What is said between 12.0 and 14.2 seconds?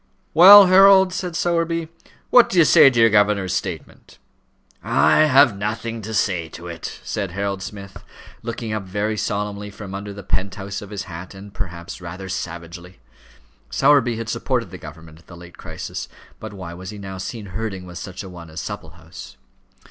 rather savagely. Sowerby